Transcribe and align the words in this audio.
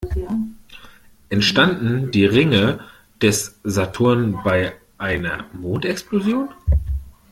Entstanden 1.29 2.09
die 2.09 2.25
Ringe 2.25 2.79
des 3.21 3.59
Saturn 3.63 4.39
bei 4.43 4.73
einer 4.97 5.45
Mondexplosion? 5.53 6.49